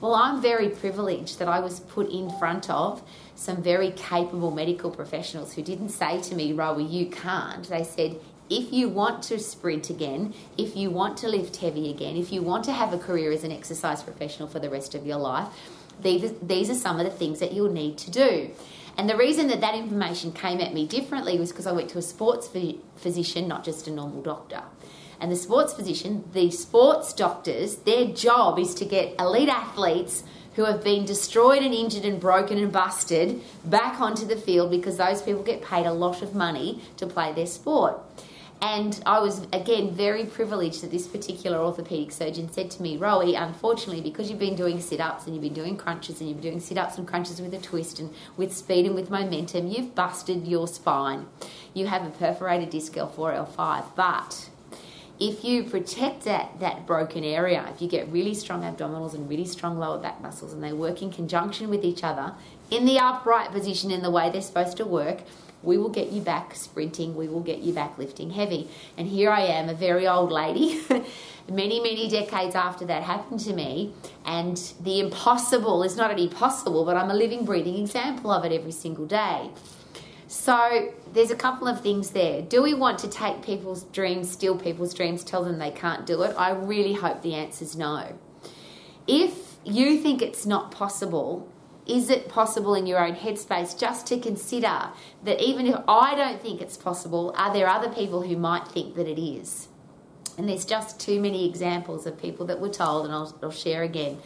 Well, 0.00 0.14
I'm 0.14 0.42
very 0.42 0.68
privileged 0.68 1.38
that 1.38 1.48
I 1.48 1.60
was 1.60 1.80
put 1.80 2.10
in 2.10 2.30
front 2.38 2.68
of 2.68 3.02
some 3.34 3.62
very 3.62 3.90
capable 3.92 4.50
medical 4.50 4.90
professionals 4.90 5.54
who 5.54 5.62
didn't 5.62 5.90
say 5.90 6.20
to 6.22 6.34
me, 6.34 6.52
Rowie, 6.52 6.90
you 6.90 7.06
can't. 7.06 7.64
They 7.68 7.84
said, 7.84 8.20
if 8.50 8.72
you 8.72 8.88
want 8.88 9.22
to 9.24 9.38
sprint 9.38 9.90
again, 9.90 10.34
if 10.58 10.76
you 10.76 10.90
want 10.90 11.16
to 11.18 11.28
lift 11.28 11.56
heavy 11.56 11.90
again, 11.90 12.16
if 12.16 12.32
you 12.32 12.42
want 12.42 12.64
to 12.64 12.72
have 12.72 12.92
a 12.92 12.98
career 12.98 13.32
as 13.32 13.44
an 13.44 13.52
exercise 13.52 14.02
professional 14.02 14.48
for 14.48 14.58
the 14.58 14.70
rest 14.70 14.94
of 14.94 15.06
your 15.06 15.16
life, 15.16 15.48
these, 16.00 16.32
these 16.42 16.70
are 16.70 16.74
some 16.74 16.98
of 16.98 17.06
the 17.06 17.12
things 17.12 17.40
that 17.40 17.52
you'll 17.52 17.72
need 17.72 17.96
to 17.98 18.10
do. 18.10 18.50
And 18.96 19.08
the 19.08 19.16
reason 19.16 19.48
that 19.48 19.60
that 19.60 19.74
information 19.74 20.32
came 20.32 20.60
at 20.60 20.72
me 20.72 20.86
differently 20.86 21.38
was 21.38 21.50
because 21.50 21.66
I 21.66 21.72
went 21.72 21.90
to 21.90 21.98
a 21.98 22.02
sports 22.02 22.48
physician, 22.96 23.48
not 23.48 23.64
just 23.64 23.88
a 23.88 23.90
normal 23.90 24.22
doctor. 24.22 24.62
And 25.20 25.32
the 25.32 25.36
sports 25.36 25.72
physician, 25.72 26.24
the 26.32 26.50
sports 26.50 27.12
doctors, 27.12 27.76
their 27.76 28.06
job 28.06 28.58
is 28.58 28.74
to 28.76 28.84
get 28.84 29.18
elite 29.18 29.48
athletes 29.48 30.22
who 30.54 30.64
have 30.64 30.84
been 30.84 31.04
destroyed 31.04 31.62
and 31.62 31.74
injured 31.74 32.04
and 32.04 32.20
broken 32.20 32.58
and 32.58 32.70
busted 32.70 33.40
back 33.64 34.00
onto 34.00 34.24
the 34.24 34.36
field 34.36 34.70
because 34.70 34.96
those 34.96 35.22
people 35.22 35.42
get 35.42 35.62
paid 35.62 35.86
a 35.86 35.92
lot 35.92 36.22
of 36.22 36.34
money 36.34 36.80
to 36.96 37.06
play 37.06 37.32
their 37.32 37.46
sport. 37.46 37.98
And 38.66 38.98
I 39.04 39.18
was, 39.18 39.46
again, 39.52 39.90
very 39.90 40.24
privileged 40.24 40.82
that 40.82 40.90
this 40.90 41.06
particular 41.06 41.58
orthopedic 41.58 42.10
surgeon 42.10 42.50
said 42.50 42.70
to 42.70 42.82
me, 42.82 42.96
Rowie, 42.96 43.38
unfortunately, 43.38 44.00
because 44.00 44.30
you've 44.30 44.38
been 44.38 44.56
doing 44.56 44.80
sit 44.80 45.02
ups 45.02 45.26
and 45.26 45.34
you've 45.34 45.42
been 45.42 45.52
doing 45.52 45.76
crunches 45.76 46.18
and 46.20 46.30
you've 46.30 46.40
been 46.40 46.52
doing 46.52 46.60
sit 46.60 46.78
ups 46.78 46.96
and 46.96 47.06
crunches 47.06 47.42
with 47.42 47.52
a 47.52 47.58
twist 47.58 47.98
and 47.98 48.08
with 48.38 48.56
speed 48.56 48.86
and 48.86 48.94
with 48.94 49.10
momentum, 49.10 49.66
you've 49.66 49.94
busted 49.94 50.46
your 50.46 50.66
spine. 50.66 51.26
You 51.74 51.88
have 51.88 52.06
a 52.06 52.10
perforated 52.10 52.70
disc 52.70 52.94
L4, 52.94 53.54
L5. 53.54 53.84
But 53.96 54.48
if 55.20 55.44
you 55.44 55.64
protect 55.64 56.24
that, 56.24 56.58
that 56.60 56.86
broken 56.86 57.22
area, 57.22 57.68
if 57.74 57.82
you 57.82 57.88
get 57.88 58.08
really 58.08 58.32
strong 58.32 58.62
abdominals 58.62 59.12
and 59.12 59.28
really 59.28 59.44
strong 59.44 59.78
lower 59.78 59.98
back 59.98 60.22
muscles 60.22 60.54
and 60.54 60.64
they 60.64 60.72
work 60.72 61.02
in 61.02 61.12
conjunction 61.12 61.68
with 61.68 61.84
each 61.84 62.02
other 62.02 62.32
in 62.70 62.86
the 62.86 62.98
upright 62.98 63.50
position 63.50 63.90
in 63.90 64.00
the 64.00 64.10
way 64.10 64.30
they're 64.30 64.40
supposed 64.40 64.78
to 64.78 64.86
work, 64.86 65.18
we 65.64 65.78
will 65.78 65.88
get 65.88 66.10
you 66.10 66.20
back 66.20 66.54
sprinting, 66.54 67.16
we 67.16 67.28
will 67.28 67.40
get 67.40 67.60
you 67.60 67.72
back 67.72 67.98
lifting 67.98 68.30
heavy. 68.30 68.68
And 68.96 69.08
here 69.08 69.30
I 69.30 69.42
am, 69.42 69.68
a 69.68 69.74
very 69.74 70.06
old 70.06 70.30
lady, 70.30 70.80
many, 71.50 71.80
many 71.80 72.08
decades 72.08 72.54
after 72.54 72.84
that 72.86 73.02
happened 73.02 73.40
to 73.40 73.52
me. 73.52 73.94
And 74.24 74.56
the 74.80 75.00
impossible 75.00 75.82
is 75.82 75.96
not 75.96 76.10
only 76.10 76.28
possible, 76.28 76.84
but 76.84 76.96
I'm 76.96 77.10
a 77.10 77.14
living, 77.14 77.44
breathing 77.44 77.76
example 77.78 78.30
of 78.30 78.44
it 78.44 78.52
every 78.52 78.72
single 78.72 79.06
day. 79.06 79.50
So 80.26 80.92
there's 81.12 81.30
a 81.30 81.36
couple 81.36 81.68
of 81.68 81.80
things 81.80 82.10
there. 82.10 82.42
Do 82.42 82.62
we 82.62 82.74
want 82.74 82.98
to 83.00 83.08
take 83.08 83.42
people's 83.42 83.84
dreams, 83.84 84.30
steal 84.30 84.56
people's 84.56 84.92
dreams, 84.92 85.22
tell 85.22 85.44
them 85.44 85.58
they 85.58 85.70
can't 85.70 86.06
do 86.06 86.22
it? 86.22 86.34
I 86.36 86.50
really 86.50 86.94
hope 86.94 87.22
the 87.22 87.34
answer 87.34 87.64
is 87.64 87.76
no. 87.76 88.18
If 89.06 89.56
you 89.64 89.98
think 89.98 90.22
it's 90.22 90.44
not 90.46 90.70
possible, 90.70 91.48
is 91.86 92.08
it 92.08 92.28
possible 92.28 92.74
in 92.74 92.86
your 92.86 93.04
own 93.04 93.14
headspace 93.14 93.78
just 93.78 94.06
to 94.06 94.18
consider 94.18 94.90
that 95.24 95.40
even 95.42 95.66
if 95.66 95.76
I 95.86 96.14
don't 96.14 96.40
think 96.40 96.60
it's 96.60 96.76
possible, 96.76 97.34
are 97.36 97.52
there 97.52 97.68
other 97.68 97.90
people 97.90 98.22
who 98.22 98.36
might 98.36 98.66
think 98.68 98.96
that 98.96 99.06
it 99.06 99.20
is? 99.20 99.68
And 100.38 100.48
there's 100.48 100.64
just 100.64 100.98
too 100.98 101.20
many 101.20 101.48
examples 101.48 102.06
of 102.06 102.20
people 102.20 102.46
that 102.46 102.60
were 102.60 102.70
told, 102.70 103.04
and 103.04 103.14
I'll, 103.14 103.36
I'll 103.42 103.50
share 103.50 103.82
again. 103.82 104.18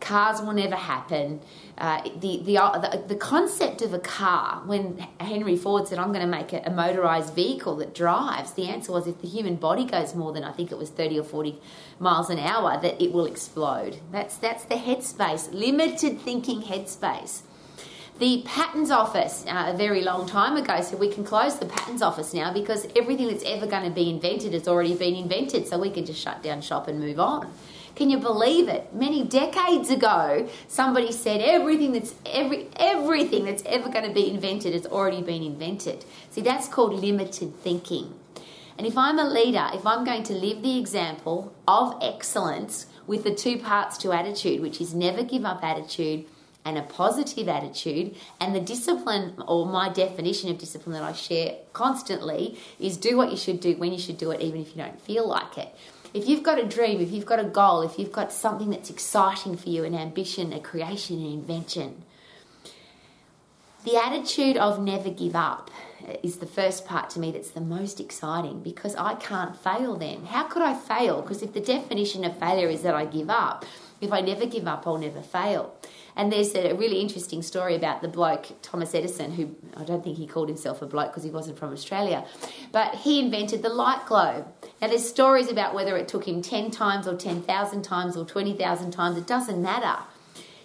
Cars 0.00 0.40
will 0.40 0.52
never 0.52 0.76
happen. 0.76 1.40
Uh, 1.78 2.02
the, 2.18 2.42
the, 2.44 2.58
uh, 2.58 2.78
the, 2.78 3.02
the 3.08 3.14
concept 3.14 3.80
of 3.82 3.94
a 3.94 3.98
car, 3.98 4.62
when 4.66 4.98
Henry 5.18 5.56
Ford 5.56 5.88
said, 5.88 5.98
I'm 5.98 6.12
going 6.12 6.24
to 6.24 6.26
make 6.26 6.52
a, 6.52 6.62
a 6.66 6.70
motorized 6.70 7.34
vehicle 7.34 7.76
that 7.76 7.94
drives, 7.94 8.52
the 8.52 8.68
answer 8.68 8.92
was 8.92 9.06
if 9.06 9.20
the 9.20 9.28
human 9.28 9.56
body 9.56 9.84
goes 9.84 10.14
more 10.14 10.32
than, 10.32 10.44
I 10.44 10.52
think 10.52 10.72
it 10.72 10.78
was 10.78 10.90
30 10.90 11.20
or 11.20 11.24
40 11.24 11.58
miles 11.98 12.28
an 12.28 12.38
hour, 12.38 12.80
that 12.80 13.00
it 13.00 13.12
will 13.12 13.26
explode. 13.26 14.00
That's, 14.10 14.36
that's 14.36 14.64
the 14.64 14.74
headspace, 14.74 15.52
limited 15.52 16.20
thinking 16.20 16.62
headspace. 16.62 17.42
The 18.20 18.42
patents 18.44 18.90
office, 18.90 19.46
uh, 19.48 19.72
a 19.72 19.76
very 19.76 20.02
long 20.02 20.28
time 20.28 20.58
ago, 20.58 20.82
said 20.82 21.00
we 21.00 21.10
can 21.10 21.24
close 21.24 21.58
the 21.58 21.64
patents 21.64 22.02
office 22.02 22.34
now 22.34 22.52
because 22.52 22.86
everything 22.94 23.28
that's 23.28 23.44
ever 23.44 23.66
going 23.66 23.84
to 23.84 23.90
be 23.90 24.10
invented 24.10 24.52
has 24.52 24.68
already 24.68 24.94
been 24.94 25.14
invented, 25.14 25.66
so 25.66 25.78
we 25.78 25.88
can 25.88 26.04
just 26.04 26.20
shut 26.20 26.42
down 26.42 26.60
shop 26.60 26.86
and 26.86 27.00
move 27.00 27.18
on. 27.18 27.50
Can 28.00 28.08
you 28.08 28.16
believe 28.16 28.66
it? 28.68 28.94
Many 28.94 29.24
decades 29.24 29.90
ago, 29.90 30.48
somebody 30.68 31.12
said 31.12 31.42
everything 31.42 31.92
that's 31.92 32.14
every 32.24 32.66
everything 32.76 33.44
that's 33.44 33.62
ever 33.66 33.90
going 33.90 34.08
to 34.08 34.14
be 34.14 34.30
invented 34.30 34.72
has 34.72 34.86
already 34.86 35.20
been 35.20 35.42
invented. 35.42 36.06
See, 36.30 36.40
that's 36.40 36.66
called 36.66 36.94
limited 36.94 37.54
thinking. 37.56 38.14
And 38.78 38.86
if 38.86 38.96
I'm 38.96 39.18
a 39.18 39.28
leader, 39.28 39.68
if 39.74 39.86
I'm 39.86 40.02
going 40.02 40.22
to 40.22 40.32
live 40.32 40.62
the 40.62 40.78
example 40.78 41.54
of 41.68 41.98
excellence 42.00 42.86
with 43.06 43.22
the 43.22 43.34
two 43.34 43.58
parts 43.58 43.98
to 43.98 44.12
attitude, 44.12 44.62
which 44.62 44.80
is 44.80 44.94
never 44.94 45.22
give 45.22 45.44
up 45.44 45.62
attitude 45.62 46.24
and 46.64 46.78
a 46.78 46.82
positive 46.82 47.48
attitude. 47.48 48.16
And 48.40 48.54
the 48.54 48.60
discipline, 48.60 49.34
or 49.46 49.66
my 49.66 49.90
definition 49.90 50.50
of 50.50 50.56
discipline 50.56 50.94
that 50.94 51.02
I 51.02 51.12
share 51.12 51.56
constantly, 51.74 52.58
is 52.78 52.96
do 52.96 53.18
what 53.18 53.30
you 53.30 53.36
should 53.36 53.60
do 53.60 53.76
when 53.76 53.92
you 53.92 53.98
should 53.98 54.16
do 54.16 54.30
it, 54.30 54.40
even 54.40 54.62
if 54.62 54.74
you 54.74 54.82
don't 54.82 55.00
feel 55.00 55.28
like 55.28 55.58
it. 55.58 55.74
If 56.12 56.28
you've 56.28 56.42
got 56.42 56.58
a 56.58 56.66
dream, 56.66 57.00
if 57.00 57.12
you've 57.12 57.26
got 57.26 57.38
a 57.38 57.44
goal, 57.44 57.82
if 57.82 57.98
you've 57.98 58.12
got 58.12 58.32
something 58.32 58.70
that's 58.70 58.90
exciting 58.90 59.56
for 59.56 59.68
you, 59.68 59.84
an 59.84 59.94
ambition, 59.94 60.52
a 60.52 60.60
creation, 60.60 61.18
an 61.18 61.32
invention, 61.32 62.02
the 63.84 63.96
attitude 63.96 64.56
of 64.56 64.80
never 64.80 65.10
give 65.10 65.36
up 65.36 65.70
is 66.22 66.36
the 66.36 66.46
first 66.46 66.84
part 66.84 67.10
to 67.10 67.20
me 67.20 67.30
that's 67.30 67.50
the 67.50 67.60
most 67.60 68.00
exciting 68.00 68.60
because 68.60 68.94
I 68.96 69.14
can't 69.14 69.56
fail 69.56 69.96
then. 69.96 70.26
How 70.26 70.44
could 70.44 70.62
I 70.62 70.74
fail? 70.74 71.22
Because 71.22 71.42
if 71.42 71.52
the 71.52 71.60
definition 71.60 72.24
of 72.24 72.38
failure 72.38 72.68
is 72.68 72.82
that 72.82 72.94
I 72.94 73.04
give 73.04 73.30
up, 73.30 73.64
if 74.00 74.12
I 74.12 74.20
never 74.20 74.46
give 74.46 74.66
up, 74.66 74.86
I'll 74.86 74.98
never 74.98 75.22
fail. 75.22 75.74
And 76.16 76.32
there's 76.32 76.54
a 76.54 76.74
really 76.74 77.00
interesting 77.00 77.42
story 77.42 77.76
about 77.76 78.02
the 78.02 78.08
bloke, 78.08 78.60
Thomas 78.62 78.94
Edison, 78.94 79.32
who 79.32 79.54
I 79.76 79.84
don't 79.84 80.02
think 80.02 80.16
he 80.16 80.26
called 80.26 80.48
himself 80.48 80.82
a 80.82 80.86
bloke 80.86 81.10
because 81.10 81.22
he 81.22 81.30
wasn't 81.30 81.58
from 81.58 81.72
Australia, 81.72 82.24
but 82.72 82.94
he 82.96 83.20
invented 83.20 83.62
the 83.62 83.68
light 83.68 84.04
globe. 84.06 84.46
Now, 84.80 84.88
there's 84.88 85.08
stories 85.08 85.50
about 85.50 85.74
whether 85.74 85.96
it 85.96 86.08
took 86.08 86.26
him 86.26 86.42
10 86.42 86.70
times 86.70 87.06
or 87.06 87.16
10,000 87.16 87.82
times 87.82 88.16
or 88.16 88.24
20,000 88.24 88.90
times, 88.90 89.16
it 89.16 89.26
doesn't 89.26 89.62
matter. 89.62 90.02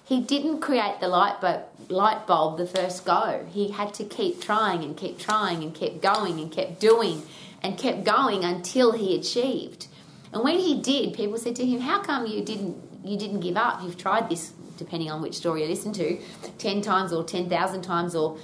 He 0.04 0.22
didn't 0.22 0.60
create 0.60 1.00
the 1.00 1.08
light 1.08 1.42
bulb, 1.42 1.63
light 1.89 2.27
bulb 2.27 2.58
the 2.58 2.68
first 2.68 3.06
go. 3.06 3.46
He 3.51 3.70
had 3.70 3.94
to 3.96 4.04
keep 4.04 4.42
trying 4.42 4.84
and 4.84 4.96
keep 4.96 5.18
trying 5.18 5.63
and 5.63 5.74
kept 5.74 6.01
going 6.01 6.39
and 6.39 6.51
kept 6.51 6.80
doing 6.80 7.24
and 7.63 7.77
kept 7.77 8.04
going 8.04 8.44
until 8.44 8.92
he 8.92 9.15
achieved. 9.15 9.88
And 10.32 10.44
when 10.44 10.60
he 10.60 10.80
did, 10.80 11.13
people 11.13 11.38
said 11.39 11.56
to 11.56 11.65
him, 11.65 11.80
"How 11.82 12.01
come 12.01 12.27
you 12.27 12.44
didn't 12.44 12.95
you 13.05 13.17
didn't 13.17 13.41
give 13.41 13.57
up? 13.57 13.81
You've 13.83 13.97
tried 13.97 14.29
this 14.29 14.53
depending 14.77 15.09
on 15.09 15.21
which 15.21 15.35
story 15.35 15.62
you 15.63 15.67
listen 15.67 15.93
to, 15.93 16.19
10 16.57 16.81
times 16.81 17.13
or 17.13 17.24
10,000 17.24 17.81
times, 17.81 18.15
or 18.15 18.38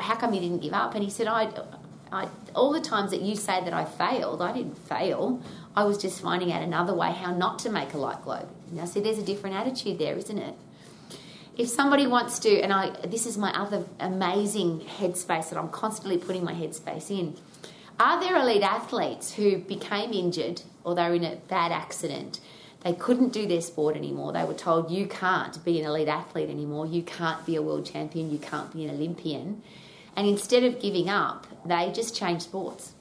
how 0.00 0.14
come 0.14 0.34
you 0.34 0.40
didn't 0.40 0.60
give 0.60 0.74
up? 0.74 0.94
And 0.94 1.02
he 1.02 1.10
said, 1.10 1.26
I, 1.26 1.48
I, 2.10 2.28
all 2.54 2.72
the 2.72 2.80
times 2.80 3.10
that 3.10 3.22
you 3.22 3.36
say 3.36 3.62
that 3.64 3.72
I 3.72 3.84
failed, 3.84 4.42
I 4.42 4.52
didn't 4.52 4.76
fail. 4.76 5.40
I 5.74 5.84
was 5.84 5.98
just 5.98 6.20
finding 6.20 6.52
out 6.52 6.62
another 6.62 6.94
way 6.94 7.12
how 7.12 7.34
not 7.34 7.58
to 7.60 7.70
make 7.70 7.94
a 7.94 7.98
light 7.98 8.22
globe. 8.22 8.48
Now, 8.70 8.84
see, 8.84 9.00
there's 9.00 9.18
a 9.18 9.22
different 9.22 9.56
attitude 9.56 9.98
there, 9.98 10.16
isn't 10.16 10.38
it? 10.38 10.54
If 11.56 11.68
somebody 11.68 12.06
wants 12.06 12.38
to, 12.40 12.60
and 12.60 12.72
I, 12.72 12.90
this 13.06 13.26
is 13.26 13.36
my 13.36 13.50
other 13.52 13.84
amazing 14.00 14.80
headspace 14.80 15.50
that 15.50 15.58
I'm 15.58 15.68
constantly 15.68 16.16
putting 16.16 16.44
my 16.44 16.54
headspace 16.54 17.10
in. 17.10 17.36
Are 18.00 18.18
there 18.20 18.36
elite 18.36 18.62
athletes 18.62 19.34
who 19.34 19.58
became 19.58 20.12
injured 20.12 20.62
or 20.82 20.94
they're 20.94 21.14
in 21.14 21.24
a 21.24 21.36
bad 21.48 21.70
accident 21.70 22.40
they 22.84 22.92
couldn't 22.92 23.32
do 23.32 23.46
their 23.46 23.60
sport 23.60 23.96
anymore. 23.96 24.32
They 24.32 24.44
were 24.44 24.54
told, 24.54 24.90
you 24.90 25.06
can't 25.06 25.62
be 25.64 25.78
an 25.80 25.86
elite 25.86 26.08
athlete 26.08 26.50
anymore. 26.50 26.86
You 26.86 27.02
can't 27.02 27.44
be 27.46 27.56
a 27.56 27.62
world 27.62 27.86
champion. 27.86 28.30
You 28.30 28.38
can't 28.38 28.72
be 28.72 28.84
an 28.84 28.90
Olympian. 28.90 29.62
And 30.16 30.26
instead 30.26 30.64
of 30.64 30.80
giving 30.80 31.08
up, 31.08 31.46
they 31.64 31.92
just 31.92 32.16
changed 32.16 32.42
sports. 32.42 32.94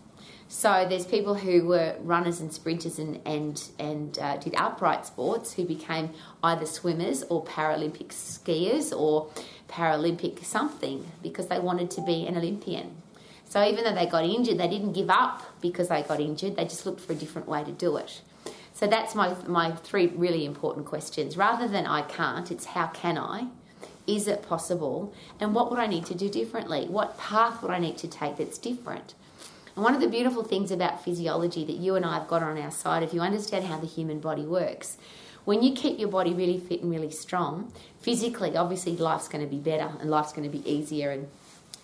So 0.48 0.86
there's 0.88 1.06
people 1.06 1.36
who 1.36 1.66
were 1.66 1.96
runners 2.02 2.42
and 2.42 2.52
sprinters 2.52 3.00
and 3.00 3.22
and 3.26 3.64
and 3.80 4.20
uh, 4.20 4.36
did 4.36 4.54
upright 4.56 5.06
sports 5.06 5.54
who 5.54 5.64
became 5.64 6.10
either 6.44 6.66
swimmers 6.66 7.24
or 7.30 7.46
Paralympic 7.46 8.10
skiers 8.10 8.92
or 8.96 9.30
Paralympic 9.70 10.44
something 10.44 11.10
because 11.24 11.48
they 11.48 11.58
wanted 11.58 11.90
to 11.92 12.02
be 12.02 12.28
an 12.28 12.36
Olympian. 12.36 13.02
So 13.48 13.64
even 13.64 13.86
though 13.86 13.96
they 13.96 14.06
got 14.06 14.26
injured, 14.26 14.58
they 14.58 14.68
didn't 14.68 14.92
give 14.92 15.10
up 15.10 15.42
because 15.62 15.88
they 15.88 16.04
got 16.04 16.20
injured. 16.20 16.58
They 16.58 16.66
just 16.66 16.86
looked 16.86 17.00
for 17.00 17.14
a 17.14 17.16
different 17.16 17.48
way 17.48 17.64
to 17.64 17.72
do 17.72 17.96
it. 17.96 18.22
So 18.82 18.88
that's 18.88 19.14
my, 19.14 19.36
my 19.46 19.74
three 19.74 20.08
really 20.08 20.44
important 20.44 20.88
questions. 20.88 21.38
Rather 21.38 21.68
than 21.68 21.86
I 21.86 22.02
can't, 22.02 22.50
it's 22.50 22.66
how 22.66 22.88
can 22.88 23.16
I? 23.16 23.46
Is 24.08 24.28
it 24.28 24.42
possible? 24.42 25.14
And 25.40 25.54
what 25.54 25.70
would 25.70 25.78
I 25.78 25.86
need 25.86 26.08
to 26.08 26.16
do 26.16 26.28
differently? 26.28 26.88
What 26.88 27.16
path 27.16 27.62
would 27.62 27.70
I 27.70 27.78
need 27.78 28.00
to 28.00 28.08
take 28.08 28.38
that's 28.38 28.58
different? 28.58 29.14
And 29.76 29.86
one 29.86 29.94
of 29.94 30.02
the 30.02 30.08
beautiful 30.08 30.44
things 30.44 30.72
about 30.72 31.06
physiology 31.06 31.64
that 31.64 31.76
you 31.76 31.94
and 31.94 32.04
I 32.04 32.16
have 32.16 32.28
got 32.28 32.42
on 32.42 32.58
our 32.58 32.72
side, 32.72 33.04
if 33.04 33.14
you 33.14 33.22
understand 33.22 33.66
how 33.66 33.78
the 33.78 33.86
human 33.86 34.20
body 34.20 34.48
works, 34.48 34.98
when 35.46 35.62
you 35.62 35.76
keep 35.76 36.00
your 36.00 36.10
body 36.10 36.34
really 36.34 36.58
fit 36.58 36.82
and 36.82 36.90
really 36.90 37.12
strong, 37.12 37.72
physically, 38.00 38.58
obviously, 38.58 38.98
life's 38.98 39.28
going 39.28 39.44
to 39.44 39.50
be 39.50 39.60
better 39.60 39.92
and 40.00 40.10
life's 40.10 40.34
going 40.34 40.50
to 40.52 40.58
be 40.58 40.68
easier 40.68 41.12
and 41.12 41.28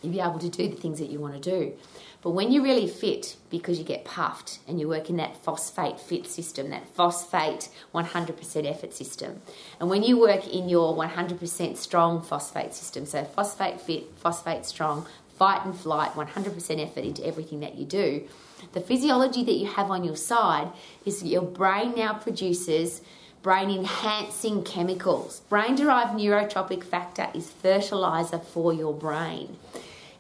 you'll 0.01 0.13
be 0.13 0.19
able 0.19 0.39
to 0.39 0.49
do 0.49 0.67
the 0.67 0.75
things 0.75 0.97
that 0.97 1.11
you 1.11 1.19
want 1.19 1.35
to 1.35 1.39
do. 1.39 1.73
But 2.21 2.31
when 2.31 2.51
you're 2.51 2.63
really 2.63 2.87
fit, 2.87 3.37
because 3.49 3.77
you 3.77 3.85
get 3.85 4.03
puffed 4.03 4.59
and 4.67 4.79
you 4.79 4.87
work 4.87 5.09
in 5.09 5.17
that 5.17 5.37
phosphate 5.37 5.99
fit 5.99 6.25
system, 6.25 6.69
that 6.71 6.87
phosphate 6.89 7.69
100% 7.93 8.65
effort 8.65 8.93
system, 8.93 9.41
and 9.79 9.89
when 9.89 10.03
you 10.03 10.19
work 10.19 10.47
in 10.47 10.67
your 10.67 10.95
100% 10.95 11.77
strong 11.77 12.21
phosphate 12.21 12.73
system, 12.73 13.05
so 13.05 13.23
phosphate 13.23 13.79
fit, 13.79 14.11
phosphate 14.17 14.65
strong, 14.65 15.05
fight 15.37 15.63
and 15.63 15.77
flight, 15.77 16.11
100% 16.13 16.83
effort 16.83 17.03
into 17.03 17.25
everything 17.25 17.59
that 17.59 17.75
you 17.75 17.85
do, 17.85 18.27
the 18.73 18.81
physiology 18.81 19.43
that 19.43 19.53
you 19.53 19.67
have 19.67 19.91
on 19.91 20.03
your 20.03 20.15
side 20.15 20.71
is 21.05 21.23
your 21.23 21.43
brain 21.43 21.93
now 21.95 22.13
produces 22.13 23.01
brain 23.43 23.69
enhancing 23.69 24.63
chemicals. 24.63 25.41
Brain 25.47 25.75
derived 25.75 26.19
neurotrophic 26.19 26.83
factor 26.83 27.29
is 27.35 27.51
fertilizer 27.51 28.39
for 28.39 28.73
your 28.73 28.93
brain. 28.93 29.57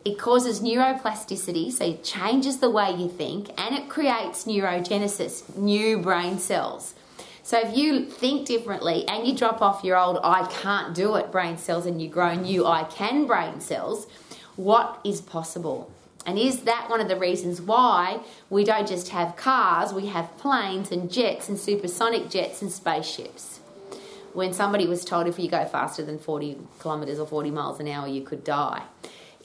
It 0.05 0.17
causes 0.17 0.61
neuroplasticity, 0.61 1.71
so 1.71 1.85
it 1.85 2.03
changes 2.03 2.57
the 2.57 2.69
way 2.69 2.91
you 2.91 3.09
think, 3.09 3.49
and 3.57 3.75
it 3.75 3.89
creates 3.89 4.45
neurogenesis, 4.45 5.57
new 5.57 5.97
brain 5.97 6.39
cells. 6.39 6.93
So 7.43 7.59
if 7.59 7.77
you 7.77 8.05
think 8.05 8.45
differently 8.45 9.07
and 9.07 9.25
you 9.25 9.33
drop 9.33 9.61
off 9.61 9.83
your 9.83 9.97
old 9.97 10.19
I 10.21 10.47
can't 10.47 10.93
do 10.93 11.15
it 11.15 11.31
brain 11.31 11.57
cells 11.57 11.85
and 11.85 12.01
you 12.01 12.09
grow 12.09 12.35
new 12.35 12.65
I 12.65 12.83
can 12.83 13.25
brain 13.25 13.61
cells, 13.61 14.07
what 14.57 14.99
is 15.05 15.21
possible? 15.21 15.89
And 16.25 16.37
is 16.37 16.63
that 16.63 16.89
one 16.89 16.99
of 16.99 17.07
the 17.07 17.15
reasons 17.15 17.61
why 17.61 18.19
we 18.49 18.65
don't 18.65 18.85
just 18.85 19.09
have 19.09 19.37
cars, 19.37 19.93
we 19.93 20.07
have 20.07 20.37
planes 20.37 20.91
and 20.91 21.09
jets 21.09 21.47
and 21.47 21.57
supersonic 21.57 22.29
jets 22.29 22.61
and 22.61 22.69
spaceships? 22.69 23.61
When 24.33 24.51
somebody 24.51 24.85
was 24.85 25.05
told 25.05 25.27
if 25.27 25.39
you 25.39 25.49
go 25.49 25.63
faster 25.63 26.03
than 26.03 26.19
40 26.19 26.57
kilometres 26.81 27.17
or 27.17 27.25
40 27.25 27.51
miles 27.51 27.79
an 27.79 27.87
hour, 27.87 28.09
you 28.09 28.23
could 28.23 28.43
die. 28.43 28.83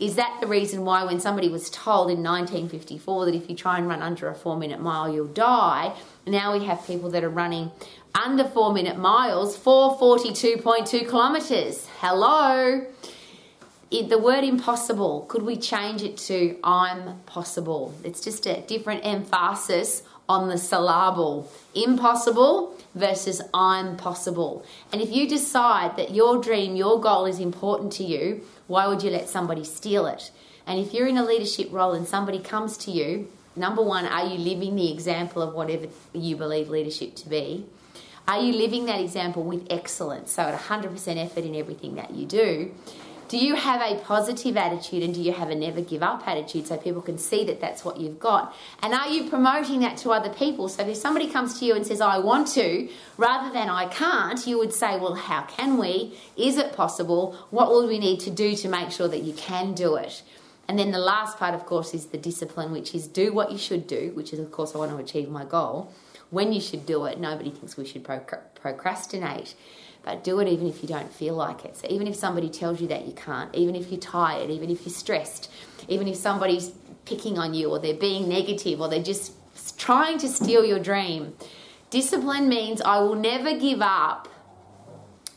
Is 0.02 0.16
that 0.16 0.38
the 0.40 0.49
reason 0.49 0.85
why, 0.85 1.04
when 1.04 1.21
somebody 1.21 1.49
was 1.49 1.71
told 1.71 2.11
in 2.11 2.25
1954 2.25 3.26
that 3.26 3.37
if 3.37 3.49
you 3.49 3.54
try 3.54 3.78
and 3.78 3.87
run 3.87 4.02
under 4.02 4.28
a 4.28 4.35
four 4.35 4.56
minute 4.56 4.80
mile, 4.80 5.14
you'll 5.14 5.28
die, 5.28 5.94
now 6.26 6.59
we 6.59 6.64
have 6.64 6.85
people 6.85 7.09
that 7.11 7.23
are 7.23 7.30
running 7.30 7.71
under 8.12 8.42
four 8.42 8.73
minute 8.73 8.99
miles 8.99 9.56
for 9.56 9.97
42.2 9.97 11.09
kilometres? 11.09 11.87
Hello? 12.00 12.85
The 13.92 14.18
word 14.18 14.42
impossible, 14.42 15.25
could 15.28 15.42
we 15.42 15.56
change 15.56 16.02
it 16.02 16.16
to 16.16 16.59
I'm 16.64 17.21
possible? 17.26 17.94
It's 18.02 18.25
just 18.25 18.44
a 18.47 18.61
different 18.62 19.06
emphasis 19.06 20.02
on 20.28 20.49
the 20.49 20.59
syllable. 20.59 21.49
Impossible 21.76 22.76
versus 22.94 23.40
I'm 23.54 23.97
possible. 23.97 24.64
And 24.92 25.00
if 25.00 25.12
you 25.12 25.28
decide 25.28 25.97
that 25.97 26.12
your 26.12 26.40
dream, 26.40 26.75
your 26.75 27.00
goal 27.00 27.26
is 27.26 27.38
important 27.38 27.92
to 27.94 28.04
you, 28.04 28.42
why 28.73 28.87
would 28.87 29.02
you 29.02 29.11
let 29.11 29.29
somebody 29.29 29.64
steal 29.64 30.07
it? 30.07 30.31
And 30.67 30.81
if 30.81 30.95
you're 30.95 31.07
in 31.07 31.19
a 31.19 31.25
leadership 31.25 31.69
role 31.71 31.93
and 31.93 32.09
somebody 32.09 32.38
comes 32.38 32.79
to 32.79 32.91
you, 32.91 33.29
number 33.55 33.83
one, 33.83 34.07
are 34.07 34.25
you 34.25 34.38
living 34.38 34.76
the 34.76 34.91
example 34.91 35.43
of 35.43 35.52
whatever 35.52 35.88
you 36.14 36.37
believe 36.37 36.71
leadership 36.71 37.14
to 37.17 37.29
be? 37.29 37.67
Are 38.26 38.41
you 38.41 38.55
living 38.55 38.87
that 38.87 38.99
example 38.99 39.43
with 39.43 39.67
excellence? 39.69 40.33
So, 40.33 40.45
at 40.45 40.59
100% 40.59 41.23
effort 41.23 41.45
in 41.45 41.55
everything 41.55 41.97
that 41.97 42.12
you 42.12 42.25
do. 42.25 42.73
Do 43.33 43.39
you 43.39 43.55
have 43.55 43.81
a 43.81 43.99
positive 44.03 44.59
attitude 44.59 45.03
and 45.03 45.15
do 45.15 45.23
you 45.23 45.33
have 45.33 45.49
a 45.49 45.55
never 45.55 45.81
give 45.81 46.03
up 46.03 46.29
attitude 46.29 46.67
so 46.67 46.77
people 46.77 47.01
can 47.01 47.17
see 47.17 47.45
that 47.45 47.62
that's 47.62 47.83
what 47.83 47.99
you've 47.99 48.21
got? 48.21 48.55
And 48.83 48.93
are 48.93 49.09
you 49.09 49.31
promoting 49.31 49.81
that 49.81 49.97
to 50.03 50.11
other 50.11 50.29
people? 50.29 50.69
So 50.69 50.87
if 50.87 50.99
somebody 50.99 51.31
comes 51.31 51.59
to 51.59 51.65
you 51.65 51.75
and 51.75 51.87
says, 51.87 52.03
I 52.03 52.19
want 52.19 52.49
to, 52.49 52.91
rather 53.17 53.51
than 53.51 53.71
I 53.71 53.87
can't, 53.87 54.47
you 54.47 54.59
would 54.59 54.75
say, 54.75 54.99
Well, 54.99 55.15
how 55.15 55.45
can 55.45 55.79
we? 55.79 56.19
Is 56.37 56.59
it 56.59 56.75
possible? 56.75 57.35
What 57.49 57.71
will 57.71 57.89
we 57.89 57.99
need 57.99 58.21
to 58.21 58.31
do 58.31 58.55
to 58.55 58.69
make 58.69 58.91
sure 58.91 59.09
that 59.09 59.23
you 59.23 59.33
can 59.33 59.73
do 59.73 59.97
it? 59.97 60.23
And 60.69 60.79
then 60.79 60.91
the 60.91 60.99
last 60.99 61.39
part, 61.39 61.55
of 61.55 61.65
course, 61.65 61.95
is 61.95 62.09
the 62.09 62.19
discipline, 62.19 62.71
which 62.71 62.95
is 62.95 63.07
do 63.07 63.33
what 63.33 63.51
you 63.51 63.57
should 63.57 63.87
do, 63.87 64.12
which 64.12 64.35
is, 64.35 64.41
of 64.41 64.53
course, 64.53 64.75
I 64.75 64.79
want 64.79 64.91
to 64.91 64.99
achieve 64.99 65.31
my 65.31 65.47
goal. 65.47 65.91
When 66.29 66.53
you 66.53 66.61
should 66.61 66.85
do 66.85 67.07
it, 67.07 67.19
nobody 67.19 67.49
thinks 67.51 67.79
we 67.79 67.87
should 67.87 68.05
procrastinate, 68.05 69.55
but 70.02 70.25
do 70.25 70.40
it 70.40 70.49
even 70.49 70.66
if 70.66 70.82
you 70.82 70.88
don't 70.88 71.12
feel 71.12 71.35
like 71.35 71.64
it. 71.64 71.76
So, 71.76 71.87
even 71.88 72.06
if 72.06 72.16
somebody 72.16 72.49
tells 72.49 72.80
you 72.80 72.88
that 72.88 73.06
you 73.06 73.12
can't, 73.12 73.54
even 73.54 73.76
if 73.76 73.90
you're 73.90 74.00
tired, 74.00 74.50
even 74.50 74.71
if 74.71 74.85
you're 74.85 74.94
stressed, 74.94 75.50
even 75.88 76.09
if 76.09 76.16
somebody's 76.16 76.73
picking 77.04 77.38
on 77.38 77.54
you 77.54 77.71
or 77.71 77.78
they're 77.78 77.94
being 77.94 78.28
negative 78.28 78.80
or 78.80 78.88
they're 78.88 79.02
just 79.02 79.32
trying 79.78 80.18
to 80.18 80.28
steal 80.28 80.64
your 80.64 80.78
dream, 80.78 81.35
discipline 81.90 82.49
means 82.49 82.80
I 82.80 82.99
will 82.99 83.14
never 83.14 83.56
give 83.59 83.80
up. 83.80 84.28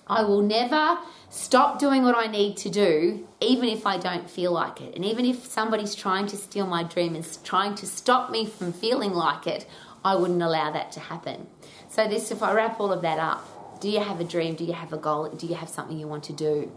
I 0.08 0.24
will 0.24 0.42
never 0.42 1.00
stop 1.30 1.80
doing 1.80 2.04
what 2.04 2.16
I 2.16 2.28
need 2.28 2.58
to 2.58 2.70
do, 2.70 3.28
even 3.42 3.70
if 3.70 3.86
I 3.86 3.98
don't 3.98 4.30
feel 4.30 4.52
like 4.52 4.82
it. 4.82 4.96
And 4.96 5.04
even 5.04 5.26
if 5.26 5.46
somebody's 5.46 5.96
trying 5.96 6.28
to 6.28 6.38
steal 6.38 6.68
my 6.68 6.84
dream 6.84 7.16
and 7.16 7.44
trying 7.44 7.76
to 7.76 7.86
stop 7.86 8.30
me 8.30 8.46
from 8.46 8.72
feeling 8.72 9.12
like 9.12 9.48
it, 9.48 9.66
I 10.04 10.16
wouldn't 10.16 10.42
allow 10.42 10.72
that 10.72 10.92
to 10.94 11.00
happen. 11.00 11.48
So, 11.90 12.08
this, 12.08 12.32
if 12.32 12.44
I 12.44 12.54
wrap 12.54 12.80
all 12.80 12.92
of 12.92 13.02
that 13.02 13.20
up, 13.20 13.55
do 13.86 13.92
you 13.92 14.00
have 14.00 14.20
a 14.20 14.24
dream? 14.24 14.56
Do 14.56 14.64
you 14.64 14.74
have 14.74 14.94
a 14.94 14.98
goal? 14.98 15.30
Do 15.30 15.46
you 15.46 15.54
have 15.54 15.70
something 15.70 16.00
you 16.00 16.08
want 16.08 16.24
to 16.24 16.34
do? 16.34 16.72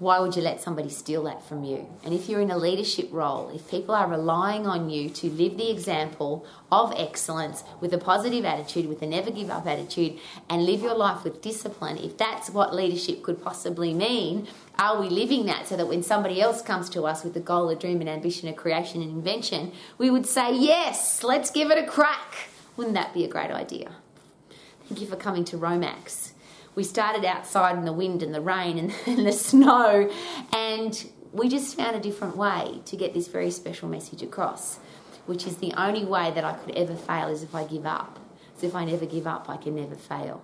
why 0.00 0.18
would 0.18 0.34
you 0.34 0.40
let 0.40 0.62
somebody 0.62 0.88
steal 0.88 1.24
that 1.24 1.46
from 1.46 1.62
you? 1.62 1.86
And 2.02 2.14
if 2.14 2.26
you're 2.26 2.40
in 2.40 2.50
a 2.50 2.56
leadership 2.56 3.08
role, 3.12 3.50
if 3.54 3.70
people 3.70 3.94
are 3.94 4.08
relying 4.08 4.66
on 4.66 4.88
you 4.88 5.10
to 5.10 5.28
live 5.28 5.58
the 5.58 5.70
example 5.70 6.46
of 6.72 6.94
excellence 6.96 7.64
with 7.82 7.92
a 7.92 7.98
positive 7.98 8.46
attitude, 8.46 8.88
with 8.88 9.02
a 9.02 9.06
never 9.06 9.30
give 9.30 9.50
up 9.50 9.66
attitude, 9.66 10.18
and 10.48 10.64
live 10.64 10.80
your 10.80 10.94
life 10.94 11.22
with 11.22 11.42
discipline, 11.42 11.98
if 11.98 12.16
that's 12.16 12.48
what 12.48 12.74
leadership 12.74 13.22
could 13.22 13.42
possibly 13.42 13.92
mean, 13.92 14.48
are 14.78 14.98
we 14.98 15.10
living 15.10 15.44
that 15.44 15.68
so 15.68 15.76
that 15.76 15.86
when 15.86 16.02
somebody 16.02 16.40
else 16.40 16.62
comes 16.62 16.88
to 16.88 17.02
us 17.02 17.22
with 17.22 17.36
a 17.36 17.40
goal, 17.40 17.68
a 17.68 17.76
dream, 17.76 18.00
an 18.00 18.08
ambition, 18.08 18.48
a 18.48 18.54
creation, 18.54 19.02
an 19.02 19.10
invention, 19.10 19.70
we 19.98 20.08
would 20.08 20.24
say, 20.24 20.50
yes, 20.56 21.22
let's 21.22 21.50
give 21.50 21.70
it 21.70 21.76
a 21.76 21.86
crack? 21.86 22.48
Wouldn't 22.78 22.94
that 22.94 23.12
be 23.12 23.22
a 23.24 23.28
great 23.28 23.50
idea? 23.50 23.90
Thank 24.90 25.02
you 25.02 25.06
for 25.06 25.14
coming 25.14 25.44
to 25.44 25.56
Romax 25.56 26.32
we 26.74 26.84
started 26.84 27.24
outside 27.24 27.76
in 27.76 27.84
the 27.84 27.92
wind 27.92 28.22
and 28.22 28.34
the 28.34 28.40
rain 28.40 28.76
and, 28.76 28.94
and 29.06 29.26
the 29.26 29.32
snow, 29.32 30.10
and 30.52 31.10
we 31.32 31.48
just 31.48 31.76
found 31.76 31.96
a 31.96 32.00
different 32.00 32.36
way 32.36 32.80
to 32.86 32.96
get 32.96 33.14
this 33.14 33.28
very 33.28 33.50
special 33.50 33.88
message 33.88 34.22
across, 34.22 34.78
which 35.26 35.46
is 35.46 35.58
the 35.58 35.72
only 35.74 36.04
way 36.04 36.30
that 36.32 36.44
I 36.44 36.54
could 36.54 36.74
ever 36.74 36.96
fail 36.96 37.28
is 37.28 37.42
if 37.42 37.54
I 37.54 37.64
give 37.64 37.86
up. 37.86 38.18
So 38.56 38.66
if 38.66 38.74
I 38.74 38.84
never 38.84 39.06
give 39.06 39.26
up, 39.26 39.48
I 39.48 39.56
can 39.56 39.76
never 39.76 39.94
fail. 39.94 40.42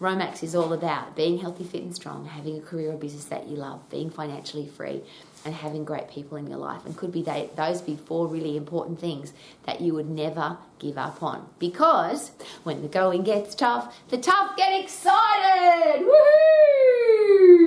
Romax 0.00 0.42
is 0.42 0.54
all 0.54 0.74
about 0.74 1.16
being 1.16 1.38
healthy, 1.38 1.64
fit, 1.64 1.82
and 1.82 1.94
strong, 1.94 2.26
having 2.26 2.58
a 2.58 2.60
career 2.60 2.92
or 2.92 2.96
business 2.98 3.24
that 3.26 3.48
you 3.48 3.56
love, 3.56 3.88
being 3.88 4.10
financially 4.10 4.66
free, 4.66 5.02
and 5.46 5.54
having 5.54 5.84
great 5.84 6.10
people 6.10 6.36
in 6.36 6.48
your 6.48 6.58
life. 6.58 6.84
And 6.84 6.96
could 6.96 7.12
be 7.12 7.22
they, 7.22 7.48
those 7.54 7.80
be 7.80 7.94
four 7.94 8.26
really 8.26 8.56
important 8.56 8.98
things 8.98 9.32
that 9.64 9.80
you 9.80 9.94
would 9.94 10.10
never 10.10 10.58
give 10.80 10.98
up 10.98 11.22
on. 11.22 11.48
Because 11.60 12.32
when 12.64 12.82
the 12.82 12.88
going 12.88 13.22
gets 13.22 13.54
tough, 13.54 13.96
the 14.08 14.18
tough 14.18 14.56
get 14.56 14.78
excited. 14.78 16.04
Woohoo! 16.04 17.65